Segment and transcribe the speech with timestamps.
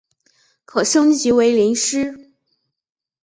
[0.65, 2.31] 可升级成麟师。